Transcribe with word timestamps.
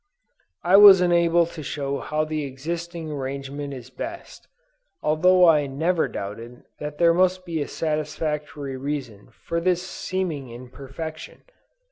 I 0.63 0.77
was 0.77 0.99
unable 0.99 1.45
to 1.45 1.61
show 1.61 1.99
how 1.99 2.25
the 2.25 2.43
existing 2.43 3.11
arrangement 3.11 3.71
is 3.75 3.91
best; 3.91 4.47
although 5.03 5.47
I 5.47 5.67
never 5.67 6.07
doubted 6.07 6.63
that 6.79 6.97
there 6.97 7.13
must 7.13 7.45
be 7.45 7.61
a 7.61 7.67
satisfactory 7.67 8.77
reason 8.77 9.29
for 9.29 9.61
this 9.61 9.83
seeming 9.87 10.49
imperfection. 10.49 11.43